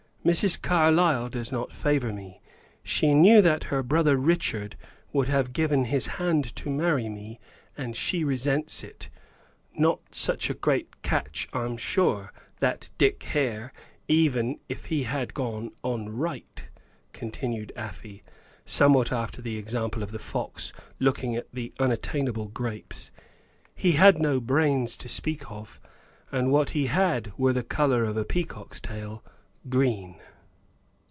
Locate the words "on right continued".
15.81-17.73